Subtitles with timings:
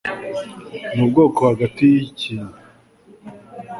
[0.93, 2.55] Ndi ubwoko hagati yikintu.